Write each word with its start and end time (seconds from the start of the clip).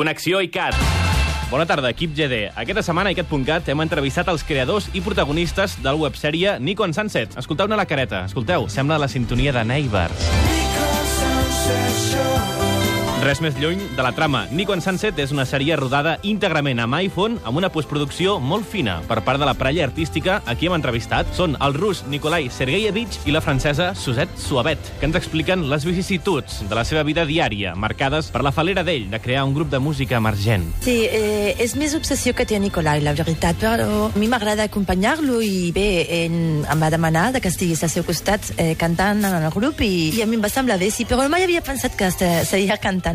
Connexió 0.00 0.40
ICAT. 0.40 0.74
Bona 1.50 1.66
tarda, 1.66 1.90
equip 1.92 2.14
GD. 2.16 2.54
Aquesta 2.56 2.80
setmana 2.86 3.10
a 3.10 3.12
iCat.cat 3.12 3.68
hem 3.68 3.82
entrevistat 3.84 4.30
els 4.32 4.46
creadors 4.48 4.86
i 4.96 5.02
protagonistes 5.04 5.74
del 5.84 6.00
websèrie 6.00 6.56
Nico 6.56 6.88
en 6.88 6.96
Sunset. 6.96 7.36
Escolteu-ne 7.36 7.76
la 7.76 7.84
careta. 7.84 8.24
Escolteu, 8.30 8.64
sembla 8.72 8.96
la 8.96 9.12
sintonia 9.12 9.52
de 9.52 9.66
Neighbors. 9.68 10.59
Res 13.20 13.42
més 13.44 13.52
lluny 13.60 13.82
de 13.98 14.00
la 14.02 14.14
trama. 14.16 14.46
Nico 14.50 14.72
en 14.72 14.80
Sunset 14.80 15.18
és 15.20 15.28
una 15.34 15.44
sèrie 15.44 15.74
rodada 15.76 16.14
íntegrament 16.24 16.78
amb 16.80 16.96
iPhone 16.96 17.34
amb 17.44 17.58
una 17.60 17.68
postproducció 17.68 18.38
molt 18.40 18.64
fina 18.64 18.94
per 19.10 19.18
part 19.26 19.36
de 19.38 19.44
la 19.44 19.52
parella 19.58 19.84
artística 19.84 20.38
a 20.48 20.54
qui 20.56 20.70
hem 20.70 20.76
entrevistat. 20.78 21.28
Són 21.36 21.52
el 21.60 21.74
rus 21.76 22.00
Nikolai 22.08 22.48
Sergeyevich 22.48 23.18
i 23.28 23.34
la 23.34 23.42
francesa 23.44 23.90
Suzette 23.94 24.40
Suavet, 24.40 24.80
que 25.02 25.04
ens 25.10 25.18
expliquen 25.20 25.66
les 25.68 25.84
vicissituds 25.84 26.62
de 26.70 26.78
la 26.78 26.86
seva 26.88 27.02
vida 27.04 27.26
diària, 27.28 27.74
marcades 27.76 28.30
per 28.32 28.40
la 28.46 28.54
falera 28.56 28.86
d'ell 28.88 29.10
de 29.12 29.20
crear 29.20 29.44
un 29.44 29.52
grup 29.58 29.68
de 29.68 29.82
música 29.84 30.16
emergent. 30.16 30.64
Sí, 30.80 30.96
eh, 31.04 31.52
és 31.60 31.76
més 31.76 31.92
obsessió 31.98 32.32
que 32.32 32.48
té 32.48 32.56
Nicolai, 32.58 33.04
la 33.04 33.12
veritat, 33.12 33.60
però 33.60 34.08
a 34.08 34.16
mi 34.16 34.30
m'agrada 34.32 34.64
acompanyar-lo 34.70 35.42
i 35.44 35.68
bé, 35.76 36.06
en, 36.22 36.40
em 36.64 36.80
va 36.86 36.88
demanar 36.96 37.28
de 37.36 37.44
que 37.44 37.52
estigués 37.52 37.84
al 37.84 37.92
seu 37.92 38.08
costat 38.08 38.48
eh, 38.56 38.72
cantant 38.80 39.20
en 39.28 39.44
el 39.44 39.52
grup 39.52 39.84
i, 39.84 40.08
i 40.16 40.24
a 40.24 40.30
mi 40.30 40.40
em 40.40 40.48
va 40.48 40.52
semblar 40.56 40.80
bé, 40.80 40.88
sí, 40.90 41.04
però 41.04 41.28
mai 41.28 41.44
havia 41.44 41.60
pensat 41.60 42.00
que 42.00 42.08
se- 42.16 42.32
seria 42.48 42.80
cantant, 42.80 43.09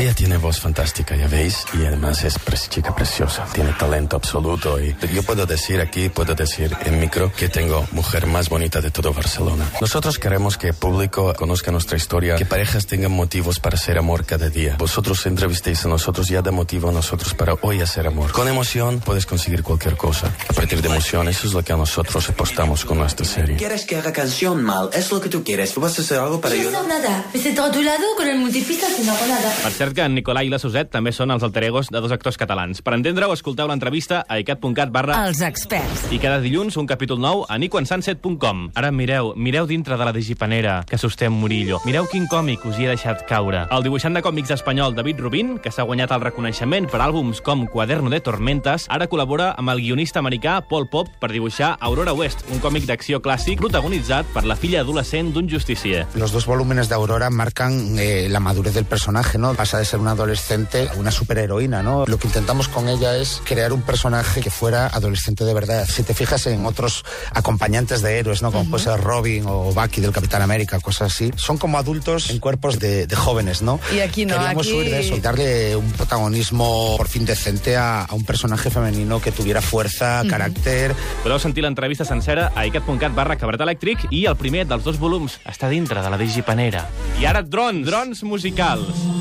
Ella 0.00 0.14
tiene 0.14 0.36
voz 0.38 0.60
fantástica, 0.60 1.16
ya 1.16 1.28
veis, 1.28 1.64
y 1.74 1.84
además 1.86 2.22
es 2.24 2.38
pre- 2.38 2.56
chica 2.56 2.94
preciosa, 2.94 3.44
tiene 3.52 3.72
talento 3.74 4.16
absoluto. 4.16 4.80
Y 4.80 4.96
yo 5.12 5.22
puedo 5.22 5.46
decir 5.46 5.80
aquí, 5.80 6.08
puedo 6.08 6.34
decir 6.34 6.74
en 6.84 6.98
micro, 7.00 7.32
que 7.32 7.48
tengo 7.48 7.86
mujer 7.92 8.26
más 8.26 8.48
bonita 8.48 8.80
de 8.80 8.90
todo 8.90 9.12
Barcelona. 9.12 9.70
Nosotros 9.80 10.18
queremos 10.18 10.56
que 10.56 10.68
el 10.68 10.74
público 10.74 11.32
conozca 11.34 11.70
nuestra 11.70 11.96
historia, 11.96 12.36
que 12.36 12.46
parejas 12.46 12.86
tengan 12.86 13.12
motivos 13.12 13.60
para 13.60 13.76
hacer 13.76 13.98
amor 13.98 14.24
cada 14.24 14.48
día. 14.48 14.76
Vosotros 14.78 15.24
entrevistéis 15.26 15.84
a 15.84 15.88
nosotros, 15.88 16.28
ya 16.28 16.42
da 16.42 16.50
motivo 16.50 16.88
a 16.88 16.92
nosotros 16.92 17.34
para 17.34 17.54
hoy 17.62 17.80
hacer 17.80 18.06
amor. 18.06 18.32
Con 18.32 18.48
emoción 18.48 19.00
puedes 19.00 19.26
conseguir 19.26 19.62
cualquier 19.62 19.96
cosa. 19.96 20.32
A 20.48 20.52
partir 20.52 20.80
de 20.82 20.88
emoción, 20.88 21.28
eso 21.28 21.46
es 21.46 21.52
lo 21.52 21.62
que 21.62 21.72
a 21.72 21.76
nosotros 21.76 22.28
apostamos 22.28 22.84
con 22.84 22.98
nuestra 22.98 23.24
serie. 23.26 23.56
¿Quieres 23.56 23.84
que 23.84 23.96
haga 23.96 24.12
canción 24.12 24.62
mal? 24.62 24.90
Es 24.92 25.10
lo 25.12 25.20
que 25.20 25.28
tú 25.28 25.44
quieres. 25.44 25.72
¿Tú 25.72 25.80
vas 25.80 25.98
a 25.98 26.02
hacer 26.02 26.18
algo 26.18 26.40
para 26.40 26.54
No 26.54 26.60
ayudar? 26.60 26.76
hacer 26.82 26.88
nada, 26.88 27.24
me 27.32 27.40
siento 27.40 27.62
a 27.64 27.70
tu 27.70 27.82
lado 27.82 28.04
con 28.16 28.26
el 28.28 28.38
multipista 28.38 28.86
que 28.96 29.02
no 29.04 29.12
hago 29.36 29.48
nada. 29.48 29.62
Per 29.62 29.72
cert 29.72 29.94
que 29.94 30.02
en 30.04 30.14
Nicolai 30.14 30.48
i 30.48 30.50
la 30.52 30.58
Suzette 30.58 30.90
també 30.92 31.12
són 31.12 31.30
els 31.34 31.42
alter 31.46 31.64
egos 31.68 31.90
de 31.92 32.00
dos 32.00 32.12
actors 32.12 32.36
catalans. 32.40 32.82
Per 32.82 32.94
entendre-ho, 32.96 33.32
escolteu 33.34 33.68
l'entrevista 33.68 34.24
a 34.28 34.38
icat.cat 34.40 34.90
barra 34.94 35.18
Els 35.26 35.40
experts. 35.44 36.06
i 36.12 36.18
cada 36.22 36.40
dilluns 36.40 36.76
un 36.76 36.86
capítol 36.86 37.20
nou 37.20 37.44
a 37.48 37.58
nicoensunset.com. 37.58 38.70
Ara 38.74 38.90
mireu, 38.92 39.32
mireu 39.36 39.66
dintre 39.66 39.96
de 39.96 40.04
la 40.04 40.12
digipanera 40.12 40.84
que 40.88 40.98
sosté 40.98 41.28
Murillo. 41.28 41.80
Mireu 41.84 42.06
quin 42.10 42.26
còmic 42.30 42.64
us 42.66 42.78
hi 42.78 42.86
he 42.86 42.92
deixat 42.94 43.24
caure. 43.28 43.66
El 43.70 43.82
dibuixant 43.86 44.14
de 44.16 44.22
còmics 44.24 44.52
espanyol 44.56 44.94
David 44.94 45.20
Rubin, 45.20 45.56
que 45.62 45.72
s'ha 45.72 45.86
guanyat 45.86 46.12
el 46.14 46.22
reconeixement 46.24 46.88
per 46.90 47.00
àlbums 47.04 47.42
com 47.44 47.66
Cuaderno 47.66 48.10
de 48.10 48.20
Tormentas, 48.20 48.86
ara 48.88 49.08
col·labora 49.10 49.52
amb 49.58 49.70
el 49.74 49.82
guionista 49.84 50.20
americà 50.22 50.60
Paul 50.68 50.88
Pop 50.88 51.10
per 51.20 51.32
dibuixar 51.32 51.76
Aurora 51.80 52.14
West, 52.14 52.44
un 52.52 52.60
còmic 52.62 52.86
d'acció 52.88 53.20
clàssic 53.22 53.60
protagonitzat 53.60 54.26
per 54.34 54.44
la 54.46 54.56
filla 54.56 54.80
adolescent 54.82 55.32
d'un 55.34 55.48
justicier. 55.50 56.06
Los 56.14 56.32
dos 56.32 56.46
volúmenes 56.46 56.88
de 56.88 56.94
Aurora 56.94 57.30
marcan 57.30 57.98
eh, 57.98 58.28
la 58.30 58.40
madurez 58.40 58.74
del 58.74 58.84
personaje, 58.84 59.25
¿no? 59.34 59.54
Pasa 59.54 59.78
de 59.78 59.84
ser 59.84 59.98
una 60.00 60.12
adolescente 60.12 60.88
a 60.88 60.94
una 60.94 61.10
superheroína, 61.10 61.82
¿no? 61.82 62.04
Lo 62.06 62.18
que 62.18 62.28
intentamos 62.28 62.68
con 62.68 62.88
ella 62.88 63.16
es 63.16 63.42
crear 63.44 63.72
un 63.72 63.82
personaje 63.82 64.40
que 64.40 64.50
fuera 64.50 64.86
adolescente 64.86 65.44
de 65.44 65.52
verdad. 65.52 65.86
Si 65.88 66.02
te 66.04 66.14
fijas 66.14 66.46
en 66.46 66.64
otros 66.64 67.04
acompañantes 67.32 68.00
de 68.02 68.18
héroes, 68.18 68.42
¿no? 68.42 68.52
Como 68.52 68.70
puede 68.70 68.84
ser 68.84 69.00
Robin 69.00 69.44
o 69.46 69.72
Bucky 69.72 70.00
del 70.00 70.12
Capitán 70.12 70.42
América, 70.42 70.78
cosas 70.80 71.12
así, 71.12 71.30
son 71.36 71.58
como 71.58 71.76
adultos 71.78 72.30
en 72.30 72.38
cuerpos 72.38 72.78
de, 72.78 73.06
de 73.06 73.16
jóvenes, 73.16 73.60
¿no? 73.62 73.78
Y 73.94 74.00
aquí 74.00 74.24
no, 74.24 74.34
Queríamos 74.34 74.66
aquí- 74.66 74.76
huir 74.76 74.90
de 74.90 75.00
eso 75.00 75.16
y 75.16 75.20
darle 75.20 75.76
un 75.76 75.90
protagonismo 75.92 76.94
por 76.96 77.08
fin 77.08 77.24
decente 77.26 77.76
a, 77.76 78.04
a 78.04 78.14
un 78.14 78.24
personaje 78.24 78.70
femenino 78.70 79.20
que 79.20 79.32
tuviera 79.32 79.60
fuerza, 79.60 80.22
carácter, 80.28 80.94
Podeu 81.22 81.38
sentir 81.42 81.64
l'entrevista 81.64 82.04
sencera 82.06 82.52
a 82.54 82.66
icat.cat 82.68 83.12
barra 83.16 83.36
cabret 83.40 83.60
elèctric 83.64 84.06
i 84.14 84.24
el 84.30 84.36
primer 84.38 84.66
dels 84.68 84.84
dos 84.86 84.98
volums 85.02 85.38
està 85.48 85.68
dintre 85.72 86.02
de 86.04 86.10
la 86.12 86.18
digipanera. 86.20 86.86
I 87.20 87.26
ara 87.26 87.42
drons, 87.42 87.86
drons 87.88 88.22
musicals. 88.22 89.15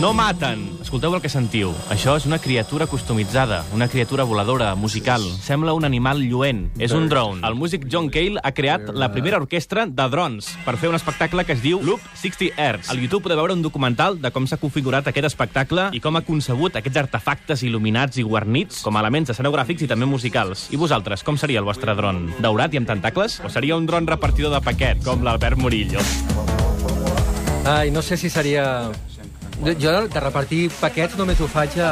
No 0.00 0.14
maten. 0.16 0.62
Escolteu 0.80 1.12
el 1.12 1.20
que 1.20 1.28
sentiu. 1.28 1.74
Això 1.92 2.14
és 2.16 2.24
una 2.24 2.38
criatura 2.40 2.86
customitzada, 2.88 3.58
una 3.76 3.84
criatura 3.86 4.24
voladora, 4.24 4.70
musical. 4.74 5.20
Sembla 5.44 5.74
un 5.76 5.84
animal 5.84 6.22
lluent. 6.24 6.70
És 6.80 6.94
un 6.96 7.10
drone. 7.10 7.42
El 7.44 7.58
músic 7.60 7.84
John 7.92 8.08
Cale 8.08 8.40
ha 8.40 8.54
creat 8.56 8.88
la 8.96 9.10
primera 9.12 9.36
orquestra 9.36 9.84
de 9.84 10.06
drons 10.08 10.48
per 10.64 10.78
fer 10.80 10.88
un 10.88 10.96
espectacle 10.96 11.44
que 11.44 11.52
es 11.52 11.60
diu 11.60 11.82
Loop 11.84 12.00
60 12.16 12.56
Hertz. 12.56 12.88
Al 12.88 13.02
YouTube 13.02 13.26
podeu 13.26 13.42
veure 13.42 13.52
un 13.52 13.60
documental 13.60 14.16
de 14.22 14.30
com 14.32 14.48
s'ha 14.48 14.56
configurat 14.62 15.12
aquest 15.12 15.28
espectacle 15.28 15.90
i 15.92 16.00
com 16.00 16.16
ha 16.16 16.24
concebut 16.24 16.80
aquests 16.80 17.02
artefactes 17.04 17.66
il·luminats 17.68 18.16
i 18.16 18.24
guarnits 18.24 18.80
com 18.86 18.96
a 18.96 19.04
elements 19.04 19.34
escenogràfics 19.36 19.84
i 19.84 19.90
també 19.90 20.08
musicals. 20.08 20.70
I 20.72 20.80
vosaltres, 20.80 21.20
com 21.28 21.36
seria 21.36 21.60
el 21.60 21.68
vostre 21.68 21.92
dron? 21.92 22.30
Daurat 22.40 22.72
i 22.72 22.80
amb 22.80 22.88
tentacles? 22.88 23.42
O 23.44 23.52
seria 23.52 23.76
un 23.76 23.84
dron 23.84 24.08
repartidor 24.08 24.56
de 24.56 24.64
paquet, 24.64 25.04
com 25.04 25.20
l'Albert 25.28 25.60
Murillo? 25.60 26.00
Ai, 27.68 27.90
no 27.92 28.00
sé 28.00 28.16
si 28.16 28.32
seria... 28.32 28.88
Jo, 29.60 29.74
jo 29.76 29.90
de 30.08 30.20
repartir 30.22 30.68
paquets 30.80 31.16
només 31.20 31.40
ho 31.40 31.48
faig 31.50 31.80
a... 31.84 31.90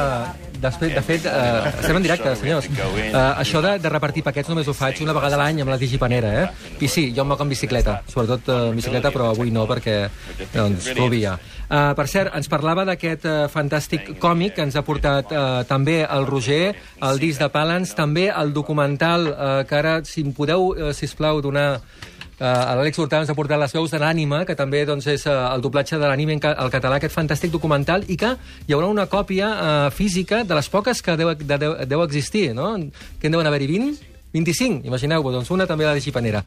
Després, 0.58 0.90
de 0.90 1.02
fet, 1.06 1.26
eh, 1.30 1.68
estem 1.68 1.96
en 2.00 2.02
directe, 2.02 2.32
senyors. 2.40 2.64
Eh, 2.74 3.12
això 3.14 3.60
de, 3.62 3.76
de 3.78 3.90
repartir 3.92 4.24
paquets 4.26 4.48
només 4.50 4.66
ho 4.66 4.72
faig 4.74 4.98
una 5.04 5.14
vegada 5.14 5.36
a 5.36 5.38
l'any 5.44 5.60
amb 5.62 5.70
la 5.70 5.76
digipanera, 5.78 6.32
eh? 6.40 6.72
I 6.82 6.88
sí, 6.90 7.04
jo 7.14 7.22
em 7.22 7.30
moc 7.30 7.44
amb 7.44 7.54
bicicleta, 7.54 8.00
sobretot 8.10 8.50
eh, 8.50 8.56
bicicleta, 8.74 9.12
però 9.14 9.28
avui 9.30 9.54
no, 9.54 9.68
perquè 9.70 10.00
doncs, 10.56 10.90
plovia. 10.98 11.36
Uh, 11.68 11.92
per 11.94 12.08
cert, 12.10 12.32
ens 12.34 12.50
parlava 12.50 12.82
d'aquest 12.88 13.28
uh, 13.28 13.36
fantàstic 13.52 14.14
còmic 14.18 14.56
que 14.56 14.66
ens 14.66 14.74
ha 14.74 14.82
portat 14.82 15.30
uh, 15.30 15.62
també 15.68 16.00
el 16.02 16.26
Roger, 16.26 16.72
el 17.06 17.22
disc 17.22 17.38
de 17.44 17.52
Palans, 17.54 17.94
també 17.94 18.26
el 18.32 18.50
documental, 18.56 19.30
uh, 19.30 19.48
que 19.68 19.78
ara, 19.78 19.98
si 20.08 20.26
em 20.26 20.34
podeu, 20.34 20.72
uh, 20.72 20.90
sisplau, 20.96 21.38
donar 21.44 21.68
Uh, 22.38 22.46
L'Àlex 22.78 22.98
Hurtado 23.00 23.24
ens 23.24 23.30
ha 23.32 23.34
portat 23.34 23.58
les 23.58 23.72
veus 23.74 23.90
de 23.90 23.98
l'ànima, 23.98 24.44
que 24.46 24.54
també 24.54 24.84
doncs, 24.86 25.08
és 25.10 25.24
uh, 25.26 25.48
el 25.50 25.64
doblatge 25.64 25.98
de 25.98 26.06
l'ànima 26.06 26.36
al 26.52 26.70
català, 26.70 27.00
aquest 27.00 27.16
fantàstic 27.16 27.50
documental, 27.50 28.04
i 28.06 28.16
que 28.16 28.36
hi 28.66 28.76
haurà 28.76 28.86
una 28.86 29.08
còpia 29.10 29.48
uh, 29.50 29.88
física 29.90 30.44
de 30.46 30.54
les 30.54 30.70
poques 30.70 31.02
que 31.02 31.16
deu, 31.18 31.34
de, 31.34 31.58
deu, 31.58 31.74
deu 31.90 32.04
existir, 32.06 32.52
no? 32.54 32.76
Que 33.18 33.26
en 33.26 33.34
deuen 33.34 33.50
haver-hi 33.50 33.66
20? 33.74 34.14
25, 34.38 34.84
imagineu-vos, 34.86 35.34
doncs 35.34 35.50
una 35.50 35.66
també 35.66 35.88
la 35.88 35.96
de 35.96 36.04
Xipanera. 36.04 36.44